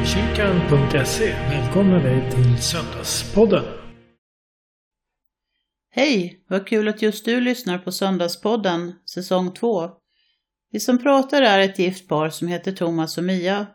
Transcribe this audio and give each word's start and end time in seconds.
Pingstkyrkan.se 0.00 1.32
välkomnar 1.32 2.02
dig 2.02 2.30
till 2.30 2.62
Söndagspodden. 2.62 3.64
Hej! 5.90 6.44
Vad 6.48 6.66
kul 6.66 6.88
att 6.88 7.02
just 7.02 7.24
du 7.24 7.40
lyssnar 7.40 7.78
på 7.78 7.92
Söndagspodden, 7.92 8.92
säsong 9.10 9.54
2. 9.54 9.90
Vi 10.72 10.80
som 10.80 10.98
pratar 10.98 11.42
är 11.42 11.58
ett 11.58 11.78
gift 11.78 12.08
par 12.08 12.30
som 12.30 12.48
heter 12.48 12.72
Thomas 12.72 13.18
och 13.18 13.24
Mia. 13.24 13.66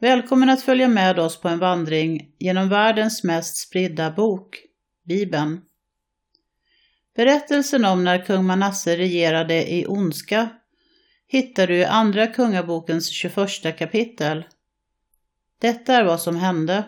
Välkommen 0.00 0.50
att 0.50 0.62
följa 0.62 0.88
med 0.88 1.18
oss 1.18 1.40
på 1.40 1.48
en 1.48 1.58
vandring 1.58 2.34
genom 2.38 2.68
världens 2.68 3.24
mest 3.24 3.56
spridda 3.56 4.10
bok, 4.10 4.58
Bibeln. 5.04 5.60
Berättelsen 7.16 7.84
om 7.84 8.04
när 8.04 8.24
kung 8.24 8.44
Manasse 8.44 8.96
regerade 8.96 9.72
i 9.72 9.86
ondska 9.86 10.48
hittar 11.28 11.66
du 11.66 11.76
i 11.76 11.84
Andra 11.84 12.26
Kungabokens 12.26 13.08
21 13.08 13.78
kapitel. 13.78 14.44
Detta 15.60 15.94
är 15.94 16.04
vad 16.04 16.20
som 16.20 16.36
hände. 16.36 16.84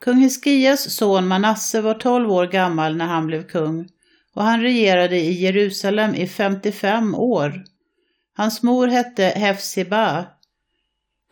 Kung 0.00 0.18
Hiskias 0.18 0.94
son 0.94 1.28
Manasse 1.28 1.80
var 1.80 1.94
12 1.94 2.32
år 2.32 2.46
gammal 2.46 2.96
när 2.96 3.06
han 3.06 3.26
blev 3.26 3.48
kung 3.48 3.88
och 4.34 4.42
han 4.42 4.60
regerade 4.60 5.16
i 5.16 5.32
Jerusalem 5.32 6.14
i 6.14 6.26
55 6.26 7.14
år. 7.14 7.64
Hans 8.36 8.62
mor 8.62 8.88
hette 8.88 9.24
Hefsiba. 9.24 10.26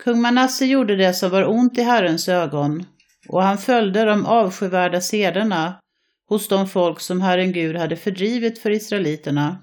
Kung 0.04 0.20
Manasse 0.20 0.66
gjorde 0.66 0.96
det 0.96 1.14
som 1.14 1.30
var 1.30 1.48
ont 1.48 1.78
i 1.78 1.82
Herrens 1.82 2.28
ögon 2.28 2.86
och 3.28 3.42
han 3.42 3.58
följde 3.58 4.04
de 4.04 4.26
avskyvärda 4.26 5.00
sederna 5.00 5.80
hos 6.28 6.48
de 6.48 6.68
folk 6.68 7.00
som 7.00 7.20
Herren 7.20 7.52
Gud 7.52 7.76
hade 7.76 7.96
fördrivit 7.96 8.58
för 8.58 8.70
israeliterna. 8.70 9.58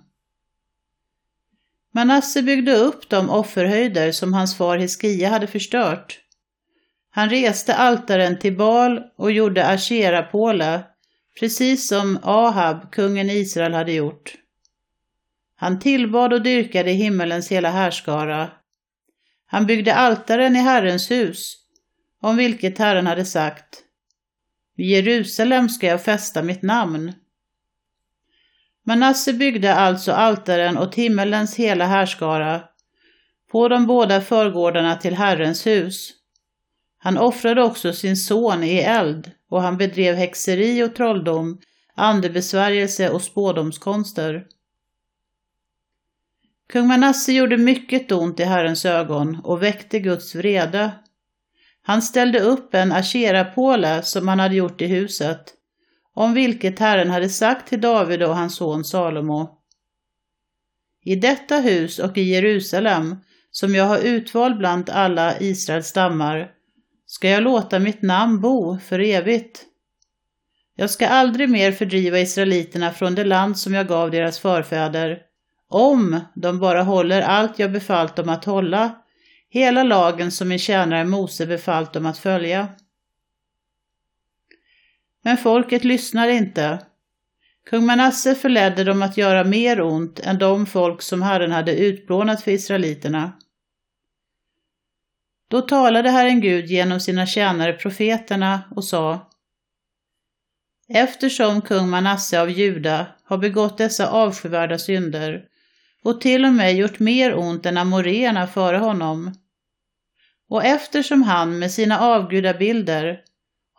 Manasse 1.97 2.41
byggde 2.41 2.75
upp 2.75 3.09
de 3.09 3.29
offerhöjder 3.29 4.11
som 4.11 4.33
hans 4.33 4.57
far 4.57 4.77
Hiskia 4.77 5.29
hade 5.29 5.47
förstört. 5.47 6.19
Han 7.09 7.29
reste 7.29 7.75
altaren 7.75 8.39
till 8.39 8.57
Bal 8.57 9.01
och 9.17 9.31
gjorde 9.31 9.67
Asherapåle, 9.67 10.83
precis 11.39 11.87
som 11.87 12.19
Ahab, 12.23 12.91
kungen 12.91 13.29
i 13.29 13.33
Israel, 13.33 13.73
hade 13.73 13.91
gjort. 13.91 14.33
Han 15.55 15.79
tillbad 15.79 16.33
och 16.33 16.41
dyrkade 16.41 16.91
himmelens 16.91 17.51
hela 17.51 17.69
härskara. 17.69 18.51
Han 19.45 19.65
byggde 19.65 19.95
altaren 19.95 20.55
i 20.55 20.59
Herrens 20.59 21.11
hus, 21.11 21.55
om 22.21 22.37
vilket 22.37 22.77
Herren 22.77 23.07
hade 23.07 23.25
sagt, 23.25 23.83
i 24.77 24.83
Jerusalem 24.83 25.69
ska 25.69 25.87
jag 25.87 26.03
fästa 26.03 26.43
mitt 26.43 26.61
namn. 26.61 27.13
Manasse 28.87 29.33
byggde 29.33 29.75
alltså 29.75 30.11
altaren 30.11 30.77
åt 30.77 30.95
himmelens 30.95 31.55
hela 31.55 31.85
härskara 31.85 32.63
på 33.51 33.67
de 33.67 33.87
båda 33.87 34.21
förgårdarna 34.21 34.95
till 34.95 35.15
Herrens 35.15 35.67
hus. 35.67 36.13
Han 36.97 37.17
offrade 37.17 37.63
också 37.63 37.93
sin 37.93 38.17
son 38.17 38.63
i 38.63 38.77
eld 38.77 39.31
och 39.49 39.61
han 39.61 39.77
bedrev 39.77 40.15
häxeri 40.15 40.83
och 40.83 40.95
trolldom, 40.95 41.61
andebesvärjelse 41.95 43.09
och 43.09 43.21
spådomskonster. 43.21 44.45
Kung 46.69 46.87
Manasse 46.87 47.33
gjorde 47.33 47.57
mycket 47.57 48.11
ont 48.11 48.39
i 48.39 48.43
Herrens 48.43 48.85
ögon 48.85 49.41
och 49.43 49.63
väckte 49.63 49.99
Guds 49.99 50.35
vrede. 50.35 50.91
Han 51.81 52.01
ställde 52.01 52.39
upp 52.39 52.73
en 52.73 52.91
asherapåle 52.91 54.01
som 54.03 54.27
han 54.27 54.39
hade 54.39 54.55
gjort 54.55 54.81
i 54.81 54.87
huset 54.87 55.56
om 56.17 56.33
vilket 56.33 56.79
Herren 56.79 57.09
hade 57.09 57.29
sagt 57.29 57.67
till 57.67 57.81
David 57.81 58.23
och 58.23 58.35
hans 58.35 58.55
son 58.55 58.83
Salomo. 58.83 59.49
I 61.03 61.15
detta 61.15 61.57
hus 61.57 61.99
och 61.99 62.17
i 62.17 62.21
Jerusalem, 62.21 63.15
som 63.51 63.75
jag 63.75 63.85
har 63.85 63.99
utvald 63.99 64.57
bland 64.57 64.89
alla 64.89 65.39
Israels 65.39 65.87
stammar, 65.87 66.51
ska 67.05 67.29
jag 67.29 67.43
låta 67.43 67.79
mitt 67.79 68.01
namn 68.01 68.41
bo 68.41 68.79
för 68.79 68.99
evigt. 68.99 69.65
Jag 70.75 70.89
ska 70.89 71.07
aldrig 71.07 71.49
mer 71.49 71.71
fördriva 71.71 72.19
israeliterna 72.19 72.91
från 72.91 73.15
det 73.15 73.23
land 73.23 73.57
som 73.57 73.73
jag 73.73 73.87
gav 73.87 74.11
deras 74.11 74.39
förfäder, 74.39 75.19
om 75.69 76.19
de 76.35 76.59
bara 76.59 76.83
håller 76.83 77.21
allt 77.21 77.59
jag 77.59 77.71
befallt 77.71 78.15
dem 78.15 78.29
att 78.29 78.45
hålla, 78.45 78.95
hela 79.49 79.83
lagen 79.83 80.31
som 80.31 80.47
min 80.47 80.59
tjänare 80.59 81.05
Mose 81.05 81.45
befallt 81.45 81.93
dem 81.93 82.05
att 82.05 82.17
följa. 82.17 82.67
Men 85.27 85.37
folket 85.37 85.83
lyssnade 85.83 86.33
inte. 86.33 86.79
Kung 87.69 87.85
Manasse 87.85 88.35
förledde 88.35 88.83
dem 88.83 89.01
att 89.01 89.17
göra 89.17 89.43
mer 89.43 89.81
ont 89.81 90.19
än 90.19 90.37
de 90.37 90.65
folk 90.65 91.01
som 91.01 91.21
Herren 91.21 91.51
hade 91.51 91.75
utplånat 91.75 92.41
för 92.41 92.51
israeliterna. 92.51 93.31
Då 95.47 95.61
talade 95.61 96.09
Herren 96.09 96.41
Gud 96.41 96.65
genom 96.65 96.99
sina 96.99 97.25
tjänare 97.25 97.73
profeterna 97.73 98.61
och 98.75 98.83
sa 98.83 99.29
Eftersom 100.89 101.61
kung 101.61 101.89
Manasse 101.89 102.41
av 102.41 102.49
Juda 102.49 103.07
har 103.23 103.37
begått 103.37 103.77
dessa 103.77 104.09
avskyvärda 104.09 104.77
synder 104.77 105.45
och 106.03 106.21
till 106.21 106.45
och 106.45 106.53
med 106.53 106.75
gjort 106.75 106.99
mer 106.99 107.35
ont 107.35 107.65
än 107.65 107.77
amoréerna 107.77 108.47
före 108.47 108.77
honom 108.77 109.33
och 110.49 110.65
eftersom 110.65 111.23
han 111.23 111.59
med 111.59 111.71
sina 111.71 111.99
avgudabilder 111.99 113.23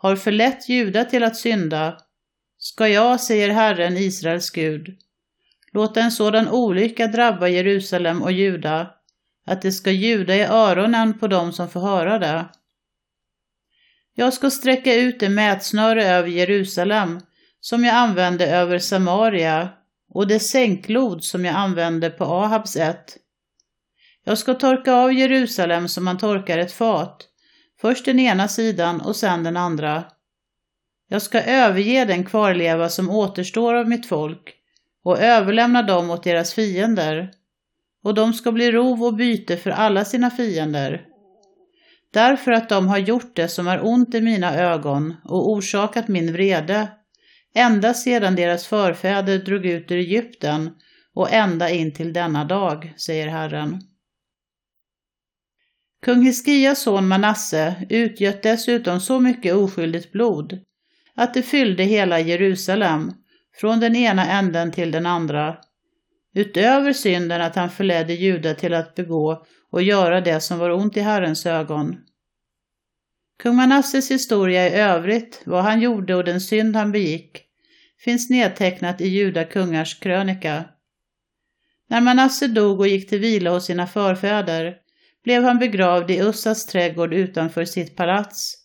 har 0.01 0.15
förlett 0.15 0.69
Juda 0.69 1.05
till 1.05 1.23
att 1.23 1.35
synda, 1.35 1.97
ska 2.57 2.87
jag, 2.87 3.21
säger 3.21 3.49
Herren, 3.49 3.97
Israels 3.97 4.49
Gud, 4.49 4.97
låta 5.71 6.01
en 6.01 6.11
sådan 6.11 6.49
olycka 6.49 7.07
drabba 7.07 7.47
Jerusalem 7.47 8.21
och 8.21 8.31
Juda, 8.31 8.91
att 9.45 9.61
det 9.61 9.71
ska 9.71 9.91
ljuda 9.91 10.35
i 10.35 10.41
öronen 10.41 11.19
på 11.19 11.27
dem 11.27 11.53
som 11.53 11.69
får 11.69 11.79
höra 11.79 12.19
det. 12.19 12.45
Jag 14.13 14.33
ska 14.33 14.49
sträcka 14.49 14.95
ut 14.95 15.19
det 15.19 15.29
mätsnöre 15.29 16.05
över 16.05 16.29
Jerusalem 16.29 17.19
som 17.59 17.83
jag 17.83 17.95
använde 17.95 18.47
över 18.47 18.79
Samaria 18.79 19.69
och 20.09 20.27
det 20.27 20.39
sänklod 20.39 21.23
som 21.23 21.45
jag 21.45 21.55
använde 21.55 22.09
på 22.09 22.23
Ahabs 22.23 22.75
ett. 22.75 23.17
Jag 24.23 24.37
ska 24.37 24.53
torka 24.53 24.93
av 24.93 25.13
Jerusalem 25.13 25.87
som 25.87 26.05
man 26.05 26.17
torkar 26.17 26.57
ett 26.57 26.71
fat 26.71 27.28
Först 27.81 28.05
den 28.05 28.19
ena 28.19 28.47
sidan 28.47 29.01
och 29.01 29.15
sedan 29.15 29.43
den 29.43 29.57
andra. 29.57 30.03
Jag 31.09 31.21
ska 31.21 31.41
överge 31.41 32.05
den 32.05 32.23
kvarleva 32.25 32.89
som 32.89 33.09
återstår 33.09 33.73
av 33.73 33.89
mitt 33.89 34.05
folk 34.05 34.53
och 35.03 35.19
överlämna 35.19 35.83
dem 35.83 36.09
åt 36.09 36.23
deras 36.23 36.53
fiender. 36.53 37.31
Och 38.03 38.13
de 38.13 38.33
ska 38.33 38.51
bli 38.51 38.71
rov 38.71 39.03
och 39.03 39.15
byte 39.15 39.57
för 39.57 39.69
alla 39.69 40.05
sina 40.05 40.29
fiender. 40.29 41.05
Därför 42.13 42.51
att 42.51 42.69
de 42.69 42.87
har 42.87 42.97
gjort 42.97 43.35
det 43.35 43.47
som 43.47 43.67
är 43.67 43.85
ont 43.85 44.15
i 44.15 44.21
mina 44.21 44.55
ögon 44.55 45.15
och 45.23 45.49
orsakat 45.49 46.07
min 46.07 46.33
vrede, 46.33 46.87
ända 47.55 47.93
sedan 47.93 48.35
deras 48.35 48.67
förfäder 48.67 49.37
drog 49.37 49.65
ut 49.65 49.91
ur 49.91 49.97
Egypten 49.97 50.69
och 51.13 51.31
ända 51.31 51.69
in 51.69 51.93
till 51.93 52.13
denna 52.13 52.45
dag, 52.45 52.93
säger 52.97 53.27
Herren. 53.27 53.81
Kung 56.01 56.21
Hiskias 56.21 56.81
son 56.81 57.07
Manasse 57.07 57.75
utgöt 57.89 58.43
dessutom 58.43 58.99
så 58.99 59.19
mycket 59.19 59.55
oskyldigt 59.55 60.11
blod 60.11 60.59
att 61.15 61.33
det 61.33 61.41
fyllde 61.41 61.83
hela 61.83 62.19
Jerusalem, 62.19 63.11
från 63.55 63.79
den 63.79 63.95
ena 63.95 64.25
änden 64.25 64.71
till 64.71 64.91
den 64.91 65.05
andra, 65.05 65.57
utöver 66.33 66.93
synden 66.93 67.41
att 67.41 67.55
han 67.55 67.69
förledde 67.69 68.13
judar 68.13 68.53
till 68.53 68.73
att 68.73 68.95
begå 68.95 69.45
och 69.71 69.81
göra 69.81 70.21
det 70.21 70.39
som 70.41 70.59
var 70.59 70.69
ont 70.69 70.97
i 70.97 70.99
Herrens 70.99 71.45
ögon. 71.45 71.97
Kung 73.43 73.55
Manasses 73.55 74.11
historia 74.11 74.69
i 74.69 74.73
övrigt, 74.73 75.41
vad 75.45 75.63
han 75.63 75.81
gjorde 75.81 76.15
och 76.15 76.23
den 76.23 76.41
synd 76.41 76.75
han 76.75 76.91
begick, 76.91 77.45
finns 77.99 78.29
nedtecknat 78.29 79.01
i 79.01 79.07
Juda 79.07 79.43
kungars 79.43 79.99
krönika. 79.99 80.65
När 81.89 82.01
Manasse 82.01 82.47
dog 82.47 82.79
och 82.79 82.87
gick 82.87 83.09
till 83.09 83.19
vila 83.19 83.51
hos 83.51 83.65
sina 83.65 83.87
förfäder 83.87 84.75
blev 85.29 85.43
han 85.43 85.59
begravd 85.59 86.11
i 86.11 86.21
Ussas 86.21 86.65
trädgård 86.65 87.13
utanför 87.13 87.65
sitt 87.65 87.95
palats 87.95 88.55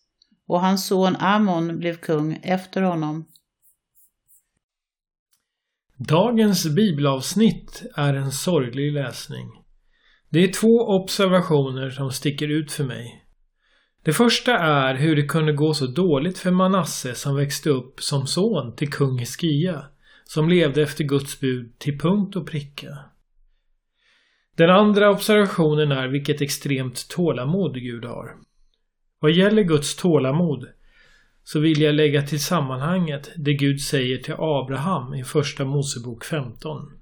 och 0.49 0.61
hans 0.61 0.87
son 0.87 1.17
Amon 1.17 1.79
blev 1.79 1.97
kung 1.97 2.41
efter 2.43 2.83
honom. 2.83 3.25
Dagens 5.99 6.67
bibelavsnitt 6.67 7.83
är 7.97 8.15
en 8.15 8.33
sorglig 8.33 8.93
läsning. 8.93 9.47
Det 10.29 10.45
är 10.45 10.53
två 10.53 10.79
observationer 11.03 11.91
som 11.91 12.11
sticker 12.11 12.49
ut 12.49 12.73
för 12.73 12.85
mig. 12.85 13.25
Det 14.05 14.13
första 14.13 14.59
är 14.59 14.95
hur 14.95 15.17
det 15.17 15.27
kunde 15.27 15.53
gå 15.53 15.75
så 15.75 15.87
dåligt 15.87 16.39
för 16.39 16.51
Manasse 16.51 17.15
som 17.15 17.37
växte 17.37 17.71
upp 17.71 18.03
som 18.03 18.27
son 18.27 18.77
till 18.77 18.93
kung 18.93 19.19
Hiskia, 19.19 19.85
som 20.25 20.49
levde 20.49 20.83
efter 20.83 21.05
Guds 21.05 21.41
bud 21.41 21.79
till 21.79 21.99
punkt 21.99 22.37
och 22.37 22.47
pricka. 22.47 22.99
Den 24.57 24.71
andra 24.71 25.11
observationen 25.11 25.93
är 25.93 26.09
vilket 26.09 26.41
extremt 26.41 27.09
tålamod 27.09 27.75
Gud 27.75 28.05
har. 28.05 28.37
Vad 29.21 29.33
gäller 29.33 29.63
Guds 29.63 29.97
tålamod 29.97 30.69
så 31.45 31.61
vill 31.61 31.81
jag 31.81 31.95
lägga 31.95 32.23
till 32.23 32.41
sammanhanget 32.41 33.31
det 33.37 33.55
Gud 33.55 33.81
säger 33.81 34.19
till 34.19 34.35
Abraham 34.39 35.15
i 35.15 35.25
Första 35.25 35.65
Mosebok 35.65 36.25
15. 36.25 36.93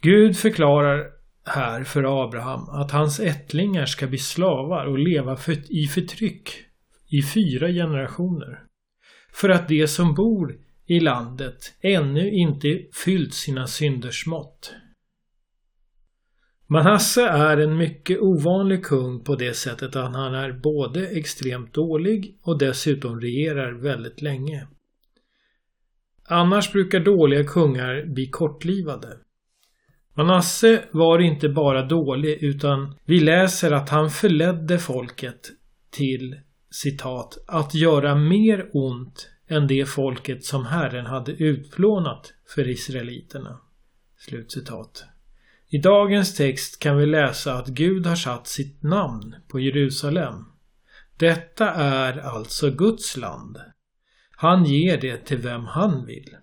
Gud 0.00 0.36
förklarar 0.36 1.06
här 1.44 1.84
för 1.84 2.24
Abraham 2.24 2.68
att 2.68 2.90
hans 2.90 3.20
ättlingar 3.20 3.86
ska 3.86 4.06
bli 4.06 4.18
slavar 4.18 4.86
och 4.86 4.98
leva 4.98 5.36
för, 5.36 5.72
i 5.72 5.86
förtryck 5.86 6.50
i 7.08 7.22
fyra 7.22 7.68
generationer. 7.68 8.62
För 9.32 9.48
att 9.48 9.68
de 9.68 9.86
som 9.86 10.14
bor 10.14 10.56
i 10.86 11.00
landet 11.00 11.74
ännu 11.80 12.30
inte 12.30 12.82
fyllt 13.04 13.34
sina 13.34 13.66
synders 13.66 14.26
mått. 14.26 14.74
Manasse 16.70 17.22
är 17.22 17.56
en 17.56 17.76
mycket 17.76 18.18
ovanlig 18.20 18.84
kung 18.84 19.24
på 19.24 19.34
det 19.34 19.54
sättet 19.54 19.96
att 19.96 20.14
han 20.14 20.34
är 20.34 20.52
både 20.52 21.08
extremt 21.08 21.74
dålig 21.74 22.38
och 22.42 22.58
dessutom 22.58 23.20
regerar 23.20 23.82
väldigt 23.82 24.22
länge. 24.22 24.68
Annars 26.24 26.72
brukar 26.72 27.00
dåliga 27.00 27.44
kungar 27.44 28.14
bli 28.14 28.26
kortlivade. 28.26 29.18
Manasse 30.14 30.84
var 30.92 31.18
inte 31.18 31.48
bara 31.48 31.86
dålig 31.86 32.42
utan 32.42 32.94
vi 33.04 33.20
läser 33.20 33.72
att 33.72 33.88
han 33.88 34.10
förledde 34.10 34.78
folket 34.78 35.40
till 35.90 36.40
citat 36.70 37.38
att 37.46 37.74
göra 37.74 38.14
mer 38.14 38.70
ont 38.72 39.30
än 39.48 39.66
det 39.66 39.88
folket 39.88 40.44
som 40.44 40.66
Herren 40.66 41.06
hade 41.06 41.32
utplånat 41.32 42.32
för 42.54 42.68
israeliterna. 42.68 43.60
Slutcitat. 44.16 45.04
I 45.70 45.78
dagens 45.78 46.36
text 46.36 46.82
kan 46.82 46.96
vi 46.96 47.06
läsa 47.06 47.54
att 47.54 47.68
Gud 47.68 48.06
har 48.06 48.16
satt 48.16 48.46
sitt 48.46 48.82
namn 48.82 49.34
på 49.48 49.60
Jerusalem. 49.60 50.44
Detta 51.18 51.70
är 51.70 52.18
alltså 52.18 52.70
Guds 52.70 53.16
land. 53.16 53.58
Han 54.30 54.64
ger 54.64 55.00
det 55.00 55.16
till 55.16 55.38
vem 55.38 55.64
han 55.64 56.06
vill. 56.06 56.36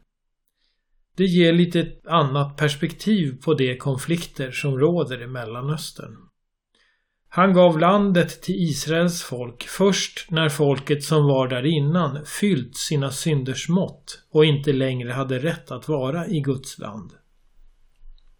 Det 1.17 1.23
ger 1.23 1.53
lite 1.53 1.91
annat 2.07 2.57
perspektiv 2.57 3.41
på 3.41 3.53
de 3.53 3.77
konflikter 3.77 4.51
som 4.51 4.77
råder 4.79 5.23
i 5.23 5.27
Mellanöstern. 5.27 6.15
Han 7.29 7.53
gav 7.53 7.79
landet 7.79 8.41
till 8.41 8.55
Israels 8.55 9.23
folk 9.23 9.63
först 9.63 10.31
när 10.31 10.49
folket 10.49 11.03
som 11.03 11.25
var 11.25 11.47
där 11.47 11.65
innan 11.65 12.25
fyllt 12.25 12.77
sina 12.77 13.11
synders 13.11 13.69
mått 13.69 14.21
och 14.31 14.45
inte 14.45 14.73
längre 14.73 15.11
hade 15.11 15.39
rätt 15.39 15.71
att 15.71 15.87
vara 15.87 16.27
i 16.27 16.39
Guds 16.39 16.77
land. 16.79 17.11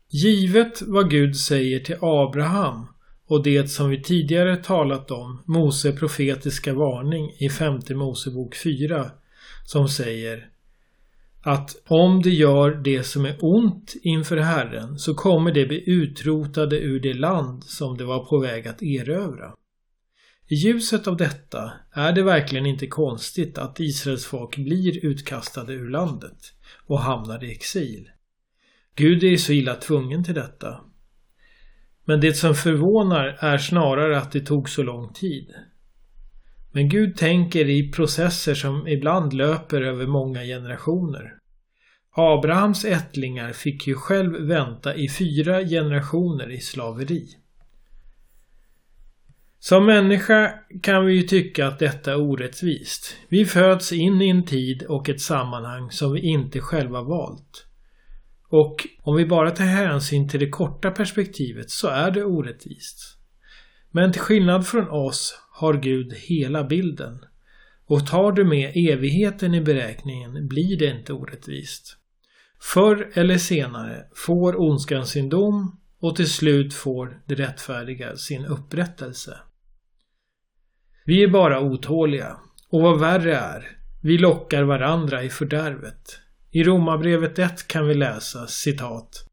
Givet 0.09 0.81
vad 0.81 1.09
Gud 1.09 1.37
säger 1.37 1.79
till 1.79 1.97
Abraham 2.01 2.87
och 3.27 3.43
det 3.43 3.67
som 3.67 3.89
vi 3.89 4.01
tidigare 4.01 4.57
talat 4.57 5.11
om, 5.11 5.43
Mose 5.45 5.91
profetiska 5.91 6.73
varning 6.73 7.31
i 7.39 7.49
femte 7.49 7.95
Mosebok 7.95 8.55
4, 8.55 9.11
som 9.65 9.89
säger 9.89 10.49
att 11.43 11.75
om 11.87 12.21
de 12.21 12.29
gör 12.29 12.71
det 12.71 13.03
som 13.03 13.25
är 13.25 13.37
ont 13.41 13.95
inför 14.01 14.37
Herren 14.37 14.99
så 14.99 15.15
kommer 15.15 15.51
de 15.51 15.65
bli 15.65 15.83
utrotade 15.89 16.79
ur 16.79 16.99
det 16.99 17.13
land 17.13 17.63
som 17.63 17.97
de 17.97 18.03
var 18.03 18.25
på 18.25 18.39
väg 18.39 18.67
att 18.67 18.83
erövra. 18.83 19.53
I 20.47 20.55
ljuset 20.55 21.07
av 21.07 21.17
detta 21.17 21.71
är 21.91 22.11
det 22.11 22.23
verkligen 22.23 22.65
inte 22.65 22.87
konstigt 22.87 23.57
att 23.57 23.79
Israels 23.79 24.25
folk 24.25 24.55
blir 24.55 25.05
utkastade 25.05 25.73
ur 25.73 25.89
landet 25.89 26.37
och 26.87 26.99
hamnar 26.99 27.43
i 27.43 27.51
exil. 27.51 28.09
Gud 28.95 29.23
är 29.23 29.37
så 29.37 29.53
illa 29.53 29.75
tvungen 29.75 30.23
till 30.23 30.33
detta. 30.35 30.81
Men 32.05 32.19
det 32.19 32.33
som 32.33 32.55
förvånar 32.55 33.37
är 33.39 33.57
snarare 33.57 34.17
att 34.17 34.31
det 34.31 34.39
tog 34.41 34.69
så 34.69 34.83
lång 34.83 35.13
tid. 35.13 35.53
Men 36.71 36.89
Gud 36.89 37.15
tänker 37.15 37.69
i 37.69 37.91
processer 37.91 38.53
som 38.53 38.87
ibland 38.87 39.33
löper 39.33 39.81
över 39.81 40.07
många 40.07 40.43
generationer. 40.43 41.31
Abrahams 42.11 42.85
ättlingar 42.85 43.53
fick 43.53 43.87
ju 43.87 43.95
själv 43.95 44.47
vänta 44.47 44.95
i 44.95 45.09
fyra 45.09 45.63
generationer 45.63 46.51
i 46.51 46.59
slaveri. 46.59 47.27
Som 49.59 49.85
människa 49.85 50.53
kan 50.83 51.05
vi 51.05 51.13
ju 51.13 51.21
tycka 51.21 51.67
att 51.67 51.79
detta 51.79 52.11
är 52.11 52.21
orättvist. 52.21 53.15
Vi 53.29 53.45
föds 53.45 53.93
in 53.93 54.21
i 54.21 54.29
en 54.29 54.45
tid 54.45 54.83
och 54.83 55.09
ett 55.09 55.21
sammanhang 55.21 55.91
som 55.91 56.13
vi 56.13 56.19
inte 56.19 56.59
själva 56.59 57.01
valt. 57.01 57.67
Och 58.55 58.87
om 59.01 59.15
vi 59.15 59.25
bara 59.25 59.51
tar 59.51 59.65
hänsyn 59.65 60.29
till 60.29 60.39
det 60.39 60.49
korta 60.49 60.91
perspektivet 60.91 61.69
så 61.69 61.87
är 61.87 62.11
det 62.11 62.23
orättvist. 62.23 63.17
Men 63.91 64.11
till 64.11 64.21
skillnad 64.21 64.67
från 64.67 64.89
oss 64.89 65.39
har 65.51 65.73
Gud 65.73 66.13
hela 66.13 66.63
bilden. 66.63 67.19
Och 67.85 68.07
tar 68.07 68.31
du 68.31 68.45
med 68.45 68.71
evigheten 68.75 69.53
i 69.53 69.61
beräkningen 69.61 70.47
blir 70.47 70.79
det 70.79 70.85
inte 70.85 71.13
orättvist. 71.13 71.97
Förr 72.73 73.11
eller 73.13 73.37
senare 73.37 74.03
får 74.25 74.61
ondskan 74.61 75.05
sin 75.05 75.29
dom 75.29 75.79
och 75.99 76.15
till 76.15 76.29
slut 76.29 76.73
får 76.73 77.21
det 77.25 77.35
rättfärdiga 77.35 78.15
sin 78.15 78.45
upprättelse. 78.45 79.37
Vi 81.05 81.23
är 81.23 81.27
bara 81.27 81.61
otåliga 81.61 82.37
och 82.69 82.81
vad 82.81 82.99
värre 82.99 83.35
är, 83.35 83.77
vi 84.03 84.17
lockar 84.17 84.63
varandra 84.63 85.23
i 85.23 85.29
fördärvet. 85.29 86.24
I 86.55 86.63
Romarbrevet 86.63 87.39
1 87.39 87.67
kan 87.67 87.87
vi 87.87 87.93
läsa 87.93 88.47
citat. 88.47 89.29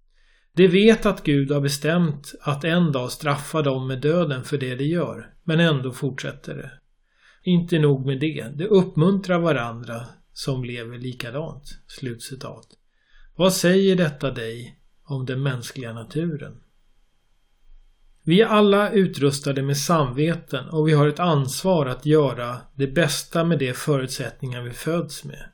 De 0.54 0.68
vet 0.68 1.06
att 1.06 1.24
Gud 1.24 1.50
har 1.50 1.60
bestämt 1.60 2.34
att 2.40 2.64
en 2.64 2.92
dag 2.92 3.12
straffa 3.12 3.62
dem 3.62 3.86
med 3.86 4.00
döden 4.00 4.44
för 4.44 4.58
det 4.58 4.74
de 4.74 4.84
gör, 4.84 5.34
men 5.44 5.60
ändå 5.60 5.92
fortsätter 5.92 6.54
det. 6.54 6.70
Inte 7.42 7.78
nog 7.78 8.06
med 8.06 8.20
det, 8.20 8.48
de 8.54 8.66
uppmuntrar 8.66 9.38
varandra 9.38 10.06
som 10.32 10.64
lever 10.64 10.98
likadant." 10.98 11.78
Slutcitat. 11.86 12.66
Vad 13.36 13.52
säger 13.52 13.96
detta 13.96 14.30
dig 14.30 14.78
om 15.04 15.26
den 15.26 15.42
mänskliga 15.42 15.92
naturen? 15.92 16.60
Vi 18.22 18.40
är 18.40 18.46
alla 18.46 18.90
utrustade 18.90 19.62
med 19.62 19.76
samveten 19.76 20.68
och 20.68 20.88
vi 20.88 20.92
har 20.92 21.08
ett 21.08 21.20
ansvar 21.20 21.86
att 21.86 22.06
göra 22.06 22.56
det 22.74 22.86
bästa 22.86 23.44
med 23.44 23.58
de 23.58 23.72
förutsättningar 23.72 24.62
vi 24.62 24.70
föds 24.70 25.24
med. 25.24 25.51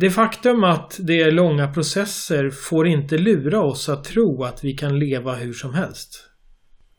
Det 0.00 0.10
faktum 0.10 0.64
att 0.64 1.00
det 1.02 1.20
är 1.20 1.30
långa 1.30 1.68
processer 1.72 2.50
får 2.50 2.86
inte 2.86 3.18
lura 3.18 3.60
oss 3.60 3.88
att 3.88 4.04
tro 4.04 4.44
att 4.44 4.64
vi 4.64 4.72
kan 4.72 4.98
leva 4.98 5.34
hur 5.34 5.52
som 5.52 5.74
helst. 5.74 6.24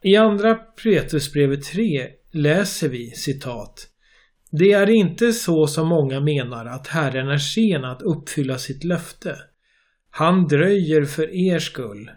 I 0.03 0.15
andra 0.15 0.55
Petrusbrevet 0.55 1.63
3 1.63 2.07
läser 2.31 2.89
vi 2.89 3.11
citat 3.11 3.87
Det 4.51 4.71
är 4.71 4.89
inte 4.89 5.33
så 5.33 5.67
som 5.67 5.87
många 5.87 6.19
menar 6.19 6.65
att 6.65 6.87
Herren 6.87 7.29
är 7.29 7.37
sen 7.37 7.85
att 7.85 8.01
uppfylla 8.01 8.57
sitt 8.57 8.83
löfte. 8.83 9.35
Han 10.11 10.47
dröjer 10.47 11.05
för 11.05 11.35
er 11.35 11.59
skull 11.59 12.11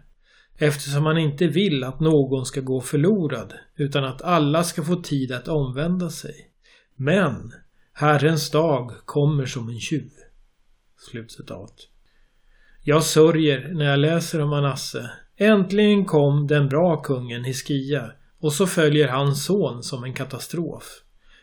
eftersom 0.58 1.06
han 1.06 1.18
inte 1.18 1.46
vill 1.46 1.84
att 1.84 2.00
någon 2.00 2.46
ska 2.46 2.60
gå 2.60 2.80
förlorad 2.80 3.52
utan 3.76 4.04
att 4.04 4.22
alla 4.22 4.64
ska 4.64 4.82
få 4.82 4.96
tid 4.96 5.32
att 5.32 5.48
omvända 5.48 6.10
sig. 6.10 6.34
Men 6.96 7.52
Herrens 7.92 8.50
dag 8.50 8.92
kommer 9.04 9.46
som 9.46 9.68
en 9.68 9.80
tjuv. 9.80 10.10
Slutcitat. 11.10 11.88
Jag 12.82 13.02
sörjer 13.04 13.68
när 13.74 13.84
jag 13.84 13.98
läser 13.98 14.40
om 14.40 14.50
Manasse. 14.50 15.10
Äntligen 15.36 16.04
kom 16.04 16.46
den 16.46 16.68
bra 16.68 17.02
kungen 17.02 17.44
Hiskia 17.44 18.12
och 18.40 18.52
så 18.52 18.66
följer 18.66 19.08
hans 19.08 19.44
son 19.44 19.82
som 19.82 20.04
en 20.04 20.14
katastrof. 20.14 20.84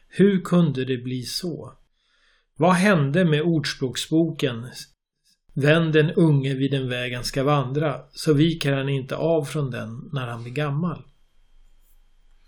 Hur 0.07 0.41
kunde 0.41 0.85
det 0.85 0.97
bli 0.97 1.23
så? 1.23 1.73
Vad 2.55 2.73
hände 2.73 3.25
med 3.25 3.41
Ordspråksboken 3.41 4.67
Vänd 5.53 5.93
den 5.93 6.11
unge 6.11 6.53
vid 6.53 6.71
den 6.71 6.89
väg 6.89 7.13
han 7.13 7.23
ska 7.23 7.43
vandra, 7.43 8.01
så 8.11 8.33
viker 8.33 8.73
han 8.73 8.89
inte 8.89 9.15
av 9.15 9.43
från 9.43 9.71
den 9.71 10.09
när 10.13 10.27
han 10.27 10.43
blir 10.43 10.53
gammal. 10.53 11.03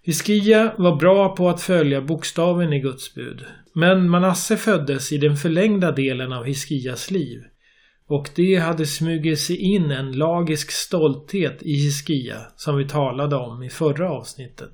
Hiskia 0.04 0.76
var 0.78 0.96
bra 0.96 1.36
på 1.36 1.50
att 1.50 1.62
följa 1.62 2.02
bokstaven 2.02 2.74
i 2.74 2.80
Guds 2.80 3.16
bud. 3.16 3.46
Men 3.74 4.10
Manasse 4.10 4.58
föddes 4.58 5.12
i 5.12 5.18
den 5.18 5.38
förlängda 5.38 5.92
delen 5.92 6.34
av 6.34 6.46
Hiskias 6.46 7.12
liv. 7.12 7.42
Och 8.08 8.30
det 8.36 8.56
hade 8.56 8.86
smugit 8.86 9.40
sig 9.40 9.58
in 9.58 9.92
en 9.92 10.12
lagisk 10.12 10.72
stolthet 10.72 11.64
i 11.64 11.74
Hiskia 11.74 12.42
som 12.56 12.78
vi 12.78 12.88
talade 12.88 13.36
om 13.36 13.64
i 13.64 13.70
förra 13.70 14.12
avsnittet. 14.12 14.74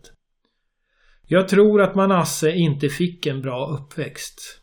Jag 1.27 1.47
tror 1.47 1.81
att 1.81 1.95
Manasse 1.95 2.51
inte 2.51 2.89
fick 2.89 3.25
en 3.25 3.41
bra 3.41 3.67
uppväxt. 3.67 4.61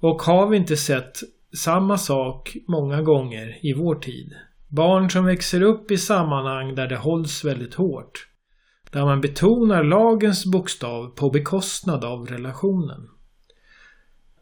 Och 0.00 0.22
har 0.22 0.48
vi 0.48 0.56
inte 0.56 0.76
sett 0.76 1.18
samma 1.56 1.98
sak 1.98 2.56
många 2.68 3.02
gånger 3.02 3.58
i 3.62 3.72
vår 3.72 3.94
tid? 3.94 4.34
Barn 4.68 5.10
som 5.10 5.24
växer 5.24 5.62
upp 5.62 5.90
i 5.90 5.98
sammanhang 5.98 6.74
där 6.74 6.86
det 6.86 6.96
hålls 6.96 7.44
väldigt 7.44 7.74
hårt. 7.74 8.29
Där 8.90 9.04
man 9.04 9.20
betonar 9.20 9.84
lagens 9.84 10.46
bokstav 10.46 11.06
på 11.06 11.30
bekostnad 11.30 12.04
av 12.04 12.26
relationen. 12.26 13.08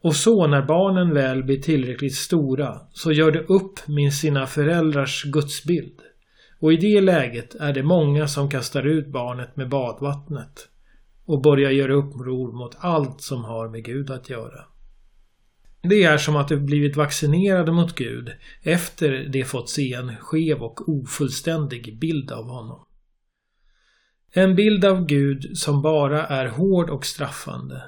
Och 0.01 0.15
så 0.15 0.47
när 0.47 0.61
barnen 0.61 1.13
väl 1.13 1.43
blir 1.43 1.61
tillräckligt 1.61 2.15
stora 2.15 2.81
så 2.93 3.11
gör 3.11 3.31
de 3.31 3.39
upp 3.39 3.87
med 3.87 4.13
sina 4.13 4.47
föräldrars 4.47 5.23
gudsbild. 5.23 5.99
Och 6.59 6.73
i 6.73 6.77
det 6.77 7.01
läget 7.01 7.55
är 7.55 7.73
det 7.73 7.83
många 7.83 8.27
som 8.27 8.49
kastar 8.49 8.87
ut 8.87 9.07
barnet 9.07 9.55
med 9.55 9.69
badvattnet 9.69 10.69
och 11.25 11.41
börjar 11.41 11.71
göra 11.71 11.93
uppror 11.93 12.51
mot 12.51 12.75
allt 12.79 13.21
som 13.21 13.43
har 13.43 13.69
med 13.69 13.85
Gud 13.85 14.11
att 14.11 14.29
göra. 14.29 14.65
Det 15.81 16.03
är 16.03 16.17
som 16.17 16.35
att 16.35 16.47
de 16.47 16.57
blivit 16.57 16.95
vaccinerade 16.95 17.71
mot 17.71 17.95
Gud 17.95 18.31
efter 18.63 19.29
de 19.29 19.43
fått 19.43 19.69
se 19.69 19.93
en 19.93 20.15
skev 20.15 20.57
och 20.61 20.89
ofullständig 20.89 21.99
bild 21.99 22.31
av 22.31 22.45
honom. 22.45 22.85
En 24.31 24.55
bild 24.55 24.85
av 24.85 25.05
Gud 25.05 25.57
som 25.57 25.81
bara 25.81 26.27
är 26.27 26.47
hård 26.47 26.89
och 26.89 27.05
straffande. 27.05 27.83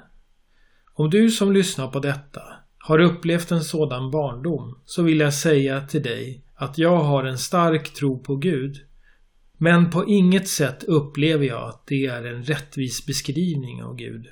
Om 0.93 1.09
du 1.09 1.29
som 1.29 1.51
lyssnar 1.51 1.87
på 1.87 1.99
detta 1.99 2.41
har 2.77 2.99
upplevt 2.99 3.51
en 3.51 3.63
sådan 3.63 4.11
barndom 4.11 4.81
så 4.85 5.03
vill 5.03 5.19
jag 5.19 5.33
säga 5.33 5.87
till 5.87 6.03
dig 6.03 6.45
att 6.55 6.77
jag 6.77 6.97
har 6.97 7.23
en 7.23 7.37
stark 7.37 7.93
tro 7.93 8.23
på 8.23 8.35
Gud. 8.35 8.77
Men 9.57 9.89
på 9.89 10.09
inget 10.09 10.47
sätt 10.47 10.83
upplever 10.83 11.45
jag 11.45 11.69
att 11.69 11.87
det 11.87 12.05
är 12.05 12.25
en 12.25 12.43
rättvis 12.43 13.05
beskrivning 13.05 13.83
av 13.83 13.95
Gud. 13.95 14.27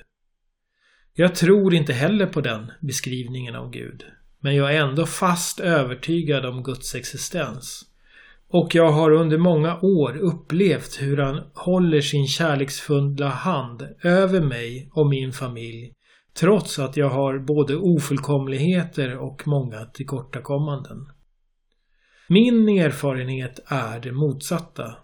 Jag 1.14 1.34
tror 1.34 1.74
inte 1.74 1.92
heller 1.92 2.26
på 2.26 2.40
den 2.40 2.72
beskrivningen 2.80 3.54
av 3.54 3.70
Gud. 3.70 4.04
Men 4.40 4.56
jag 4.56 4.74
är 4.74 4.80
ändå 4.80 5.06
fast 5.06 5.60
övertygad 5.60 6.46
om 6.46 6.62
Guds 6.62 6.94
existens. 6.94 7.89
Och 8.52 8.74
jag 8.74 8.92
har 8.92 9.10
under 9.10 9.38
många 9.38 9.80
år 9.80 10.16
upplevt 10.16 11.02
hur 11.02 11.16
han 11.16 11.42
håller 11.54 12.00
sin 12.00 12.26
kärleksfulla 12.26 13.28
hand 13.28 13.88
över 14.02 14.40
mig 14.40 14.90
och 14.92 15.06
min 15.06 15.32
familj 15.32 15.92
trots 16.34 16.78
att 16.78 16.96
jag 16.96 17.08
har 17.08 17.38
både 17.38 17.76
ofullkomligheter 17.76 19.18
och 19.18 19.42
många 19.46 19.84
tillkortakommanden. 19.84 20.98
Min 22.28 22.68
erfarenhet 22.68 23.60
är 23.66 24.00
det 24.00 24.12
motsatta. 24.12 24.94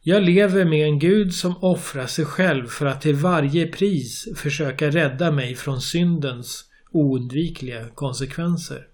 Jag 0.00 0.22
lever 0.22 0.64
med 0.64 0.86
en 0.86 0.98
Gud 0.98 1.34
som 1.34 1.56
offrar 1.56 2.06
sig 2.06 2.24
själv 2.24 2.66
för 2.66 2.86
att 2.86 3.00
till 3.00 3.14
varje 3.14 3.66
pris 3.66 4.28
försöka 4.36 4.90
rädda 4.90 5.32
mig 5.32 5.54
från 5.54 5.80
syndens 5.80 6.64
oundvikliga 6.92 7.88
konsekvenser. 7.88 8.86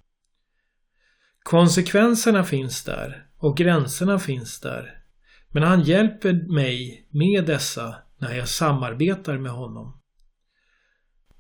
Konsekvenserna 1.43 2.45
finns 2.45 2.85
där 2.85 3.28
och 3.39 3.57
gränserna 3.57 4.19
finns 4.19 4.61
där. 4.61 4.95
Men 5.49 5.63
han 5.63 5.81
hjälper 5.81 6.33
mig 6.33 7.07
med 7.11 7.45
dessa 7.45 7.95
när 8.19 8.35
jag 8.35 8.49
samarbetar 8.49 9.39
med 9.39 9.53
honom. 9.53 10.01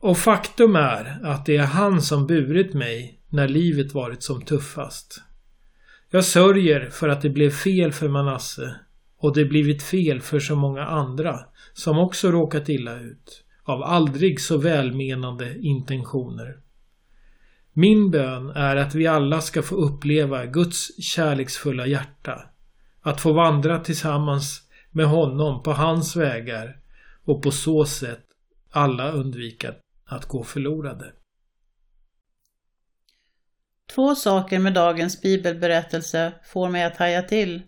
Och 0.00 0.18
faktum 0.18 0.76
är 0.76 1.20
att 1.22 1.46
det 1.46 1.56
är 1.56 1.66
han 1.66 2.02
som 2.02 2.26
burit 2.26 2.74
mig 2.74 3.20
när 3.28 3.48
livet 3.48 3.94
varit 3.94 4.22
som 4.22 4.42
tuffast. 4.42 5.22
Jag 6.10 6.24
sörjer 6.24 6.90
för 6.90 7.08
att 7.08 7.22
det 7.22 7.30
blev 7.30 7.50
fel 7.50 7.92
för 7.92 8.08
Manasse 8.08 8.74
och 9.18 9.34
det 9.34 9.44
blivit 9.44 9.82
fel 9.82 10.20
för 10.20 10.40
så 10.40 10.56
många 10.56 10.84
andra 10.84 11.40
som 11.72 11.98
också 11.98 12.30
råkat 12.30 12.68
illa 12.68 13.00
ut 13.00 13.44
av 13.64 13.82
aldrig 13.82 14.40
så 14.40 14.56
välmenande 14.56 15.58
intentioner. 15.58 16.56
Min 17.80 18.10
bön 18.10 18.50
är 18.50 18.76
att 18.76 18.94
vi 18.94 19.06
alla 19.06 19.40
ska 19.40 19.62
få 19.62 19.74
uppleva 19.74 20.46
Guds 20.46 21.02
kärleksfulla 21.02 21.86
hjärta. 21.86 22.42
Att 23.00 23.20
få 23.20 23.32
vandra 23.32 23.78
tillsammans 23.78 24.62
med 24.90 25.06
honom 25.06 25.62
på 25.62 25.72
hans 25.72 26.16
vägar 26.16 26.76
och 27.24 27.42
på 27.42 27.50
så 27.50 27.84
sätt 27.84 28.24
alla 28.70 29.10
undvika 29.10 29.74
att 30.04 30.24
gå 30.24 30.44
förlorade. 30.44 31.12
Två 33.94 34.14
saker 34.14 34.58
med 34.58 34.74
dagens 34.74 35.22
bibelberättelse 35.22 36.32
får 36.44 36.68
mig 36.68 36.84
att 36.84 36.96
haja 36.96 37.22
till. 37.22 37.62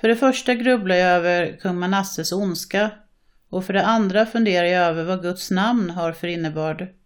För 0.00 0.08
det 0.08 0.16
första 0.16 0.54
grubblar 0.54 0.96
jag 0.96 1.10
över 1.10 1.58
kung 1.60 1.78
Manasses 1.78 2.32
ondska 2.32 2.90
och 3.50 3.64
för 3.64 3.72
det 3.72 3.86
andra 3.86 4.26
funderar 4.26 4.66
jag 4.66 4.86
över 4.86 5.04
vad 5.04 5.22
Guds 5.22 5.50
namn 5.50 5.90
har 5.90 6.12
för 6.12 6.26
innebörd. 6.26 6.97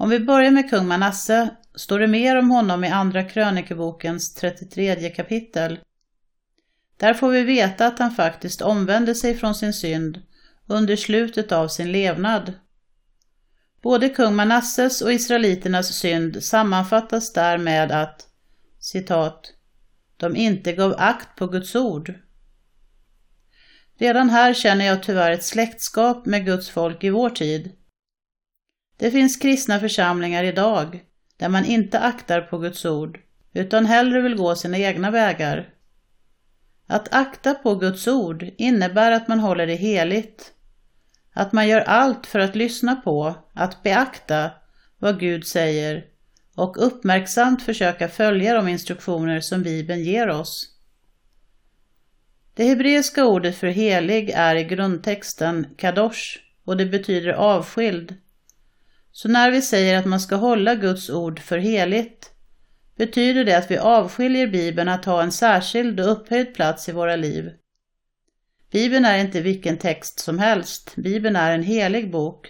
Om 0.00 0.08
vi 0.08 0.20
börjar 0.20 0.50
med 0.50 0.70
kung 0.70 0.86
Manasse 0.86 1.50
står 1.74 1.98
det 1.98 2.06
mer 2.06 2.38
om 2.38 2.50
honom 2.50 2.84
i 2.84 2.88
Andra 2.88 3.24
krönikebokens 3.24 4.34
33 4.34 5.10
kapitel. 5.10 5.78
Där 6.96 7.14
får 7.14 7.30
vi 7.30 7.42
veta 7.42 7.86
att 7.86 7.98
han 7.98 8.10
faktiskt 8.10 8.62
omvände 8.62 9.14
sig 9.14 9.34
från 9.34 9.54
sin 9.54 9.72
synd 9.72 10.22
under 10.66 10.96
slutet 10.96 11.52
av 11.52 11.68
sin 11.68 11.92
levnad. 11.92 12.52
Både 13.82 14.08
kung 14.08 14.34
Manasses 14.34 15.02
och 15.02 15.12
israeliternas 15.12 15.94
synd 15.94 16.42
sammanfattas 16.42 17.32
där 17.32 17.58
med 17.58 17.92
att 17.92 18.26
citat, 18.80 19.52
de 20.16 20.36
inte 20.36 20.72
gav 20.72 20.94
akt 20.98 21.38
på 21.38 21.46
Guds 21.46 21.76
ord. 21.76 22.14
Redan 23.98 24.30
här 24.30 24.54
känner 24.54 24.84
jag 24.84 25.02
tyvärr 25.02 25.30
ett 25.30 25.44
släktskap 25.44 26.26
med 26.26 26.44
Guds 26.44 26.70
folk 26.70 27.04
i 27.04 27.10
vår 27.10 27.30
tid. 27.30 27.72
Det 28.98 29.10
finns 29.10 29.36
kristna 29.36 29.80
församlingar 29.80 30.44
idag 30.44 31.04
där 31.36 31.48
man 31.48 31.64
inte 31.64 32.00
aktar 32.00 32.40
på 32.40 32.58
Guds 32.58 32.84
ord 32.84 33.20
utan 33.52 33.86
hellre 33.86 34.20
vill 34.20 34.36
gå 34.36 34.56
sina 34.56 34.78
egna 34.78 35.10
vägar. 35.10 35.68
Att 36.86 37.14
akta 37.14 37.54
på 37.54 37.74
Guds 37.74 38.08
ord 38.08 38.50
innebär 38.58 39.12
att 39.12 39.28
man 39.28 39.40
håller 39.40 39.66
det 39.66 39.74
heligt, 39.74 40.52
att 41.32 41.52
man 41.52 41.68
gör 41.68 41.80
allt 41.80 42.26
för 42.26 42.38
att 42.38 42.56
lyssna 42.56 42.96
på, 42.96 43.34
att 43.54 43.82
beakta 43.82 44.50
vad 44.98 45.20
Gud 45.20 45.46
säger 45.46 46.04
och 46.54 46.86
uppmärksamt 46.86 47.62
försöka 47.62 48.08
följa 48.08 48.54
de 48.54 48.68
instruktioner 48.68 49.40
som 49.40 49.62
Bibeln 49.62 50.04
ger 50.04 50.28
oss. 50.28 50.74
Det 52.54 52.64
hebreiska 52.64 53.24
ordet 53.24 53.56
för 53.56 53.66
helig 53.66 54.30
är 54.30 54.56
i 54.56 54.64
grundtexten 54.64 55.66
kadosh 55.76 56.38
och 56.64 56.76
det 56.76 56.86
betyder 56.86 57.32
avskild. 57.32 58.14
Så 59.18 59.28
när 59.28 59.50
vi 59.50 59.62
säger 59.62 59.98
att 59.98 60.06
man 60.06 60.20
ska 60.20 60.36
hålla 60.36 60.74
Guds 60.74 61.10
ord 61.10 61.40
för 61.40 61.58
heligt 61.58 62.30
betyder 62.96 63.44
det 63.44 63.58
att 63.58 63.70
vi 63.70 63.78
avskiljer 63.78 64.46
Bibeln 64.46 64.88
att 64.88 65.04
ha 65.04 65.22
en 65.22 65.32
särskild 65.32 66.00
och 66.00 66.12
upphöjd 66.12 66.54
plats 66.54 66.88
i 66.88 66.92
våra 66.92 67.16
liv. 67.16 67.50
Bibeln 68.70 69.04
är 69.04 69.18
inte 69.18 69.40
vilken 69.40 69.78
text 69.78 70.18
som 70.18 70.38
helst, 70.38 70.96
Bibeln 70.96 71.36
är 71.36 71.54
en 71.54 71.62
helig 71.62 72.10
bok. 72.10 72.46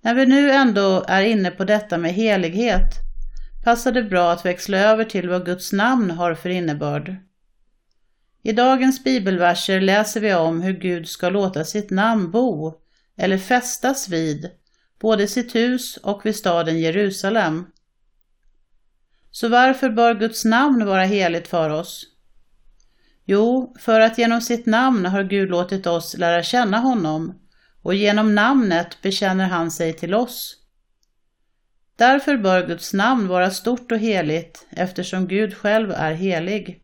När 0.00 0.14
vi 0.14 0.26
nu 0.26 0.50
ändå 0.50 1.04
är 1.08 1.22
inne 1.22 1.50
på 1.50 1.64
detta 1.64 1.98
med 1.98 2.12
helighet 2.12 2.92
passar 3.64 3.92
det 3.92 4.02
bra 4.02 4.32
att 4.32 4.46
växla 4.46 4.78
över 4.78 5.04
till 5.04 5.28
vad 5.28 5.46
Guds 5.46 5.72
namn 5.72 6.10
har 6.10 6.34
för 6.34 6.50
innebörd. 6.50 7.16
I 8.42 8.52
dagens 8.52 9.04
bibelverser 9.04 9.80
läser 9.80 10.20
vi 10.20 10.34
om 10.34 10.62
hur 10.62 10.72
Gud 10.72 11.08
ska 11.08 11.28
låta 11.28 11.64
sitt 11.64 11.90
namn 11.90 12.30
bo 12.30 12.74
eller 13.16 13.38
fästas 13.38 14.08
vid 14.08 14.50
både 15.00 15.28
sitt 15.28 15.54
hus 15.54 15.96
och 15.96 16.26
vid 16.26 16.36
staden 16.36 16.78
Jerusalem. 16.78 17.66
Så 19.30 19.48
varför 19.48 19.90
bör 19.90 20.14
Guds 20.14 20.44
namn 20.44 20.86
vara 20.86 21.04
heligt 21.04 21.48
för 21.48 21.70
oss? 21.70 22.04
Jo, 23.24 23.76
för 23.78 24.00
att 24.00 24.18
genom 24.18 24.40
sitt 24.40 24.66
namn 24.66 25.06
har 25.06 25.22
Gud 25.22 25.50
låtit 25.50 25.86
oss 25.86 26.16
lära 26.18 26.42
känna 26.42 26.78
honom 26.78 27.40
och 27.82 27.94
genom 27.94 28.34
namnet 28.34 29.02
bekänner 29.02 29.46
han 29.48 29.70
sig 29.70 29.92
till 29.92 30.14
oss. 30.14 30.56
Därför 31.96 32.36
bör 32.36 32.66
Guds 32.66 32.92
namn 32.92 33.28
vara 33.28 33.50
stort 33.50 33.92
och 33.92 33.98
heligt 33.98 34.66
eftersom 34.70 35.28
Gud 35.28 35.54
själv 35.54 35.90
är 35.90 36.12
helig. 36.12 36.82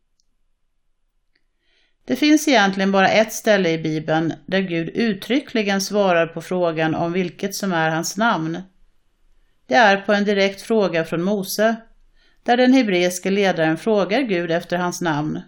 Det 2.04 2.16
finns 2.16 2.48
egentligen 2.48 2.92
bara 2.92 3.08
ett 3.08 3.32
ställe 3.32 3.70
i 3.70 3.78
Bibeln 3.78 4.34
där 4.46 4.60
Gud 4.60 4.88
uttryckligen 4.88 5.80
svarar 5.80 6.26
på 6.26 6.42
frågan 6.42 6.94
om 6.94 7.12
vilket 7.12 7.54
som 7.54 7.72
är 7.72 7.90
hans 7.90 8.16
namn. 8.16 8.62
Det 9.66 9.74
är 9.74 9.96
på 9.96 10.12
en 10.12 10.24
direkt 10.24 10.62
fråga 10.62 11.04
från 11.04 11.22
Mose, 11.22 11.76
där 12.42 12.56
den 12.56 12.72
hebreiske 12.72 13.30
ledaren 13.30 13.76
frågar 13.76 14.20
Gud 14.20 14.50
efter 14.50 14.76
hans 14.76 15.00
namn. 15.00 15.40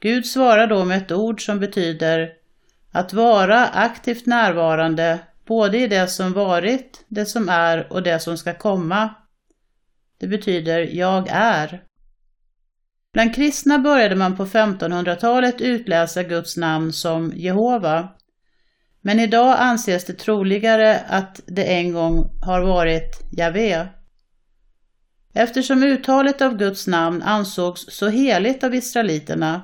Gud 0.00 0.26
svarar 0.26 0.66
då 0.66 0.84
med 0.84 0.98
ett 0.98 1.12
ord 1.12 1.44
som 1.44 1.60
betyder 1.60 2.32
att 2.90 3.12
vara 3.12 3.66
aktivt 3.66 4.26
närvarande 4.26 5.18
både 5.46 5.78
i 5.78 5.88
det 5.88 6.08
som 6.08 6.32
varit, 6.32 7.04
det 7.08 7.26
som 7.26 7.48
är 7.48 7.92
och 7.92 8.02
det 8.02 8.18
som 8.18 8.38
ska 8.38 8.54
komma. 8.54 9.14
Det 10.18 10.26
betyder 10.26 10.78
jag 10.92 11.28
är. 11.30 11.82
Bland 13.12 13.34
kristna 13.34 13.78
började 13.78 14.14
man 14.14 14.36
på 14.36 14.46
1500-talet 14.46 15.60
utläsa 15.60 16.22
Guds 16.22 16.56
namn 16.56 16.92
som 16.92 17.32
Jehova. 17.36 18.08
Men 19.00 19.20
idag 19.20 19.56
anses 19.58 20.04
det 20.04 20.12
troligare 20.12 20.98
att 20.98 21.40
det 21.46 21.64
en 21.64 21.92
gång 21.92 22.40
har 22.42 22.60
varit 22.60 23.20
Javé. 23.32 23.86
Eftersom 25.34 25.82
uttalet 25.82 26.42
av 26.42 26.56
Guds 26.56 26.86
namn 26.86 27.22
ansågs 27.22 27.86
så 27.88 28.08
heligt 28.08 28.64
av 28.64 28.74
israeliterna 28.74 29.62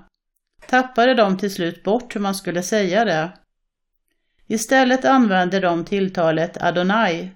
tappade 0.66 1.14
de 1.14 1.38
till 1.38 1.54
slut 1.54 1.82
bort 1.84 2.16
hur 2.16 2.20
man 2.20 2.34
skulle 2.34 2.62
säga 2.62 3.04
det. 3.04 3.32
Istället 4.46 5.04
använde 5.04 5.60
de 5.60 5.84
tilltalet 5.84 6.62
Adonai. 6.62 7.30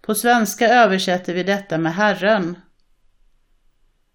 På 0.00 0.14
svenska 0.14 0.68
översätter 0.68 1.34
vi 1.34 1.42
detta 1.42 1.78
med 1.78 1.94
Herren 1.94 2.56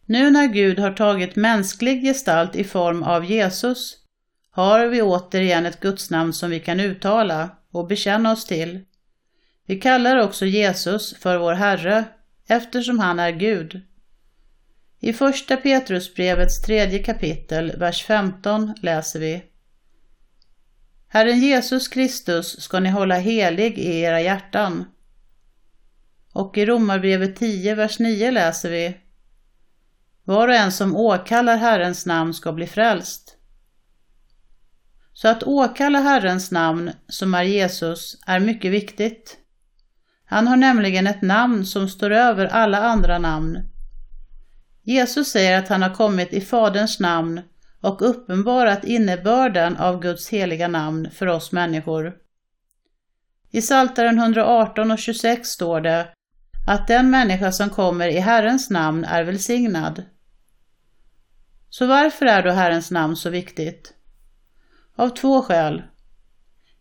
nu 0.06 0.32
när 0.32 0.48
Gud 0.48 0.80
har 0.80 0.92
tagit 0.92 1.36
mänsklig 1.36 2.02
gestalt 2.02 2.56
i 2.56 2.64
form 2.64 3.04
av 3.04 3.26
Jesus 3.26 3.98
har 4.52 4.88
vi 4.88 5.02
återigen 5.02 5.66
ett 5.66 5.80
gudsnamn 5.80 6.34
som 6.34 6.50
vi 6.50 6.60
kan 6.60 6.80
uttala 6.80 7.50
och 7.72 7.88
bekänna 7.88 8.32
oss 8.32 8.46
till. 8.46 8.80
Vi 9.66 9.80
kallar 9.80 10.18
också 10.18 10.46
Jesus 10.46 11.16
för 11.16 11.38
vår 11.38 11.54
Herre 11.54 12.04
eftersom 12.48 13.00
han 13.00 13.20
är 13.20 13.32
Gud. 13.32 13.82
I 15.00 15.14
första 15.14 15.58
Petrusbrevets 15.58 16.62
tredje 16.62 17.00
kapitel, 17.00 17.76
vers 17.78 18.04
15 18.04 18.74
läser 18.82 19.20
vi 19.20 19.44
Herren 21.08 21.40
Jesus 21.40 21.88
Kristus 21.88 22.62
ska 22.62 22.80
ni 22.80 22.90
hålla 22.90 23.16
helig 23.16 23.78
i 23.78 24.00
era 24.00 24.22
hjärtan. 24.22 24.86
Och 26.34 26.58
i 26.58 26.66
Romarbrevet 26.66 27.36
10, 27.36 27.76
vers 27.76 28.00
9 28.00 28.32
läser 28.32 28.70
vi 28.70 28.98
var 30.25 30.48
och 30.48 30.55
en 30.55 30.72
som 30.72 30.96
åkallar 30.96 31.58
Herrens 31.58 32.05
namn 32.05 32.34
ska 32.34 32.51
bli 32.51 32.67
frälst. 32.67 33.38
Så 35.13 35.27
att 35.27 35.44
åkalla 35.44 36.00
Herrens 36.00 36.51
namn, 36.51 36.91
som 37.08 37.34
är 37.34 37.44
Jesus, 37.44 38.17
är 38.27 38.39
mycket 38.39 38.72
viktigt. 38.72 39.38
Han 40.25 40.48
har 40.48 40.58
nämligen 40.58 41.08
ett 41.08 41.22
namn 41.22 41.65
som 41.65 41.89
står 41.89 42.12
över 42.12 42.46
alla 42.46 42.77
andra 42.77 43.17
namn. 43.17 43.60
Jesus 44.84 45.27
säger 45.27 45.60
att 45.60 45.67
han 45.67 45.82
har 45.82 45.96
kommit 45.96 46.34
i 46.34 46.41
Faderns 46.41 47.00
namn 47.00 47.41
och 47.82 48.10
uppenbarat 48.10 48.84
innebörden 48.84 49.77
av 49.77 50.01
Guds 50.01 50.29
heliga 50.29 50.67
namn 50.67 51.10
för 51.12 51.27
oss 51.27 51.51
människor. 51.51 52.13
I 53.51 53.62
Psaltaren 53.62 54.20
118 54.20 54.91
och 54.91 55.00
26 55.00 55.50
står 55.50 55.82
det 55.82 56.08
att 56.67 56.88
den 56.88 57.10
människa 57.10 57.51
som 57.51 57.70
kommer 57.70 58.08
i 58.08 58.20
Herrens 58.20 58.70
namn 58.70 59.05
är 59.05 59.24
välsignad. 59.24 60.03
Så 61.77 61.86
varför 61.86 62.25
är 62.25 62.44
då 62.44 62.51
Herrens 62.51 62.91
namn 62.91 63.15
så 63.15 63.29
viktigt? 63.29 63.94
Av 64.96 65.10
två 65.10 65.41
skäl. 65.41 65.84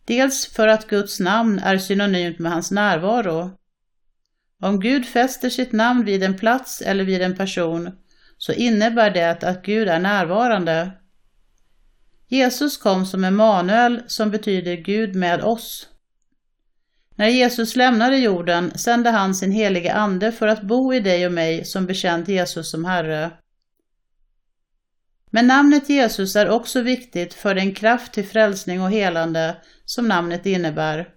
Dels 0.05 0.45
för 0.45 0.67
att 0.67 0.87
Guds 0.87 1.19
namn 1.19 1.59
är 1.59 1.77
synonymt 1.77 2.39
med 2.39 2.51
hans 2.51 2.71
närvaro. 2.71 3.51
Om 4.61 4.79
Gud 4.79 5.05
fäster 5.05 5.49
sitt 5.49 5.71
namn 5.71 6.05
vid 6.05 6.23
en 6.23 6.37
plats 6.37 6.81
eller 6.81 7.03
vid 7.03 7.21
en 7.21 7.35
person 7.35 7.91
så 8.37 8.53
innebär 8.53 9.11
det 9.11 9.43
att 9.43 9.65
Gud 9.65 9.87
är 9.87 9.99
närvarande. 9.99 10.91
Jesus 12.27 12.77
kom 12.77 13.05
som 13.05 13.23
Emanuel 13.23 14.03
som 14.07 14.31
betyder 14.31 14.75
Gud 14.75 15.15
med 15.15 15.43
oss. 15.43 15.89
När 17.15 17.27
Jesus 17.27 17.75
lämnade 17.75 18.17
jorden 18.17 18.77
sände 18.77 19.09
han 19.09 19.35
sin 19.35 19.51
helige 19.51 19.93
Ande 19.93 20.31
för 20.31 20.47
att 20.47 20.61
bo 20.61 20.93
i 20.93 20.99
dig 20.99 21.25
och 21.25 21.33
mig 21.33 21.65
som 21.65 21.85
bekänt 21.85 22.27
Jesus 22.27 22.71
som 22.71 22.85
Herre. 22.85 23.31
Men 25.35 25.47
namnet 25.47 25.89
Jesus 25.89 26.35
är 26.35 26.49
också 26.49 26.81
viktigt 26.81 27.33
för 27.33 27.55
den 27.55 27.73
kraft 27.73 28.13
till 28.13 28.27
frälsning 28.27 28.81
och 28.81 28.91
helande 28.91 29.57
som 29.85 30.07
namnet 30.07 30.45
innebär. 30.45 31.09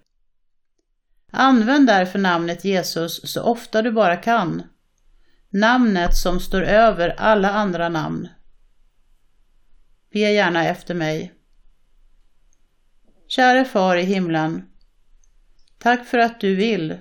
Använd 1.31 1.87
därför 1.87 2.19
namnet 2.19 2.65
Jesus 2.65 3.31
så 3.33 3.43
ofta 3.43 3.81
du 3.81 3.91
bara 3.91 4.17
kan. 4.17 4.63
Namnet 5.49 6.17
som 6.17 6.39
står 6.39 6.61
över 6.61 7.09
alla 7.09 7.51
andra 7.51 7.89
namn. 7.89 8.27
Be 10.11 10.19
gärna 10.19 10.65
efter 10.65 10.93
mig. 10.93 11.33
Käre 13.27 13.65
Far 13.65 13.95
i 13.95 14.03
himlen. 14.03 14.69
Tack 15.77 16.05
för 16.05 16.17
att 16.17 16.39
du 16.39 16.55
vill 16.55 16.97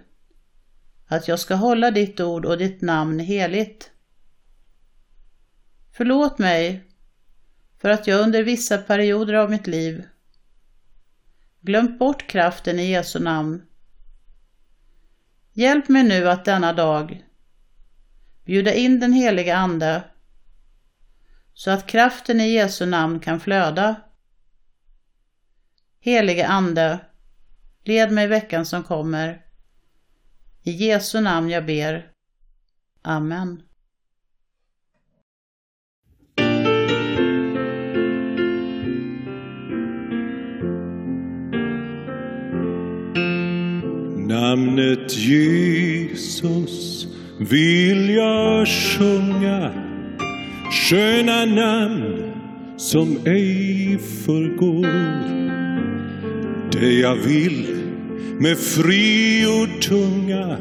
att 1.08 1.28
jag 1.28 1.40
ska 1.40 1.54
hålla 1.54 1.90
ditt 1.90 2.20
ord 2.20 2.46
och 2.46 2.58
ditt 2.58 2.82
namn 2.82 3.18
heligt. 3.18 3.90
Förlåt 5.92 6.38
mig 6.38 6.87
för 7.78 7.88
att 7.88 8.06
jag 8.06 8.20
under 8.20 8.42
vissa 8.42 8.78
perioder 8.78 9.34
av 9.34 9.50
mitt 9.50 9.66
liv 9.66 10.04
glömt 11.60 11.98
bort 11.98 12.26
kraften 12.26 12.78
i 12.78 12.90
Jesu 12.90 13.18
namn. 13.18 13.62
Hjälp 15.52 15.88
mig 15.88 16.02
nu 16.02 16.28
att 16.28 16.44
denna 16.44 16.72
dag 16.72 17.24
bjuda 18.44 18.74
in 18.74 19.00
den 19.00 19.12
heliga 19.12 19.56
Ande 19.56 20.02
så 21.54 21.70
att 21.70 21.86
kraften 21.86 22.40
i 22.40 22.52
Jesu 22.52 22.86
namn 22.86 23.20
kan 23.20 23.40
flöda. 23.40 23.96
Helige 26.00 26.46
Ande, 26.46 27.00
led 27.84 28.12
mig 28.12 28.26
veckan 28.26 28.66
som 28.66 28.82
kommer. 28.82 29.44
I 30.62 30.70
Jesu 30.70 31.20
namn 31.20 31.50
jag 31.50 31.66
ber. 31.66 32.12
Amen. 33.02 33.67
Namnet 44.40 45.16
Jesus 45.16 47.06
vill 47.38 48.10
jag 48.10 48.68
sjunga. 48.68 49.70
Sköna 50.70 51.44
namn 51.44 52.32
som 52.76 53.18
ej 53.24 53.98
förgår. 53.98 54.86
Det 56.72 56.92
jag 56.92 57.16
vill 57.16 57.66
med 58.40 58.58
fri 58.58 59.46
och 59.46 59.82
tunga 59.82 60.56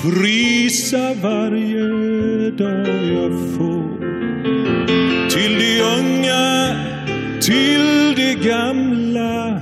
prisa 0.00 1.14
varje 1.22 2.50
dag 2.50 2.88
jag 3.14 3.32
får. 3.56 4.00
Till 5.30 5.58
de 5.58 5.80
unga, 5.80 6.76
till 7.40 8.14
de 8.16 8.48
gamla 8.48 9.60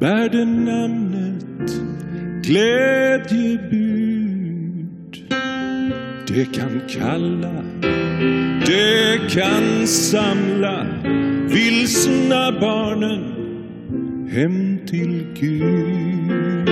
bär 0.00 0.28
det 0.28 0.44
namnet 0.44 1.16
glädjebud. 2.46 4.36
Det 6.28 6.44
kan 6.52 6.80
kalla, 6.88 7.62
det 8.66 9.20
kan 9.30 9.86
samla 9.86 10.86
vilsna 11.48 12.52
barnen 12.60 13.32
hem 14.32 14.78
till 14.86 15.26
Gud. 15.40 16.70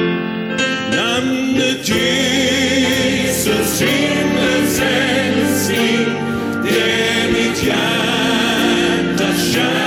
Namnet 0.96 1.88
Jesus, 1.88 3.82
himlens 3.82 4.80
älskling, 4.80 6.14
det 6.64 6.80
är 6.80 7.28
mitt 7.32 7.64
hjärtas 7.66 9.52
kärlek 9.52 9.83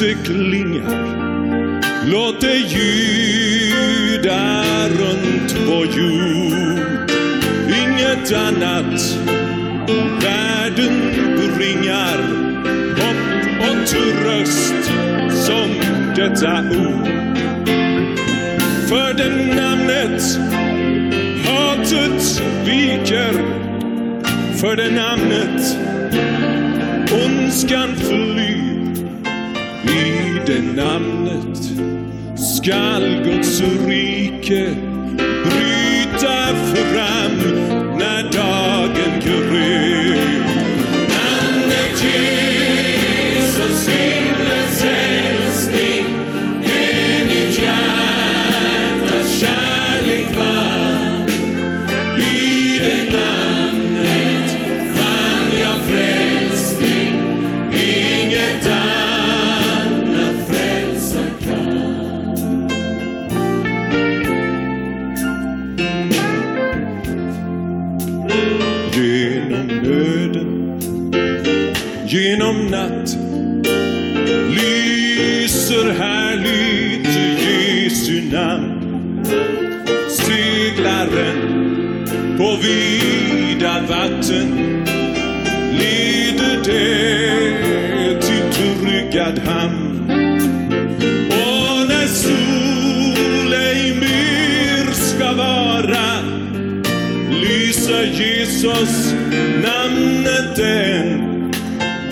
skönt 0.00 0.26
det 0.26 0.82
Låt 2.04 2.40
det 2.40 2.56
ljuda 2.56 4.64
runt 4.88 5.56
vår 5.68 5.86
jord. 5.86 7.10
Inget 7.68 8.32
annat 8.32 9.18
världen 10.22 11.00
bringar 11.56 12.18
Hopp 12.96 13.70
och 13.70 13.86
tröst 13.86 14.74
som 15.46 15.70
detta 16.16 16.60
ord. 16.60 17.06
För 18.88 19.14
det 19.14 19.54
namnet 19.54 20.22
hatet 21.44 22.42
viker. 22.64 23.32
För 24.60 24.76
det 24.76 24.90
namnet 24.90 25.76
ondskan 27.12 27.96
flyr 27.96 28.69
i 29.90 30.40
det 30.46 30.62
namnet 30.76 31.58
skall 32.36 33.24
Guds 33.24 33.62
rike 33.62 34.89
Natten 84.00 84.84
leder 85.72 86.56
det 86.64 88.20
till 88.20 88.52
tryggad 88.52 89.38
hamn 89.38 90.10
och 91.28 91.88
när 91.88 92.06
sol 92.06 93.52
ej 93.52 93.94
mer 94.00 94.92
ska 94.92 95.32
vara 95.32 96.20
lyser 97.30 98.04
Jesus 98.04 99.14
namnet 99.62 100.58
än, 100.58 101.52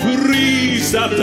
prisat 0.01 1.19